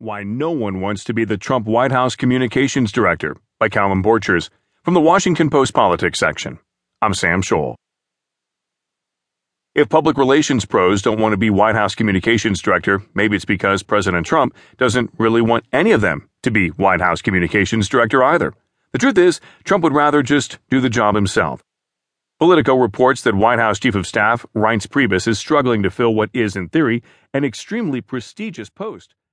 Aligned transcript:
Why 0.00 0.22
No 0.22 0.52
One 0.52 0.80
Wants 0.80 1.02
to 1.04 1.12
Be 1.12 1.24
the 1.24 1.36
Trump 1.36 1.66
White 1.66 1.90
House 1.90 2.14
Communications 2.14 2.92
Director 2.92 3.36
by 3.58 3.68
Callum 3.68 4.00
Borchers 4.00 4.48
from 4.84 4.94
the 4.94 5.00
Washington 5.00 5.50
Post 5.50 5.74
Politics 5.74 6.20
section. 6.20 6.60
I'm 7.02 7.14
Sam 7.14 7.42
Scholl. 7.42 7.74
If 9.74 9.88
public 9.88 10.16
relations 10.16 10.64
pros 10.64 11.02
don't 11.02 11.18
want 11.18 11.32
to 11.32 11.36
be 11.36 11.50
White 11.50 11.74
House 11.74 11.96
Communications 11.96 12.62
Director, 12.62 13.02
maybe 13.12 13.34
it's 13.34 13.44
because 13.44 13.82
President 13.82 14.24
Trump 14.24 14.54
doesn't 14.76 15.10
really 15.18 15.42
want 15.42 15.64
any 15.72 15.90
of 15.90 16.00
them 16.00 16.28
to 16.44 16.52
be 16.52 16.68
White 16.68 17.00
House 17.00 17.20
Communications 17.20 17.88
Director 17.88 18.22
either. 18.22 18.54
The 18.92 18.98
truth 18.98 19.18
is, 19.18 19.40
Trump 19.64 19.82
would 19.82 19.94
rather 19.94 20.22
just 20.22 20.58
do 20.70 20.80
the 20.80 20.88
job 20.88 21.16
himself. 21.16 21.64
Politico 22.38 22.76
reports 22.76 23.22
that 23.22 23.34
White 23.34 23.58
House 23.58 23.80
Chief 23.80 23.96
of 23.96 24.06
Staff 24.06 24.46
Reince 24.54 24.86
Priebus 24.86 25.26
is 25.26 25.40
struggling 25.40 25.82
to 25.82 25.90
fill 25.90 26.14
what 26.14 26.30
is, 26.32 26.54
in 26.54 26.68
theory, 26.68 27.02
an 27.34 27.44
extremely 27.44 28.00
prestigious 28.00 28.70
post 28.70 29.16